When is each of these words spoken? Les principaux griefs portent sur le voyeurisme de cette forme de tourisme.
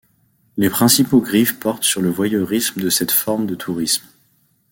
Les 0.57 0.71
principaux 0.71 1.21
griefs 1.21 1.59
portent 1.59 1.83
sur 1.83 2.01
le 2.01 2.09
voyeurisme 2.09 2.81
de 2.81 2.89
cette 2.89 3.11
forme 3.11 3.45
de 3.45 3.53
tourisme. 3.53 4.03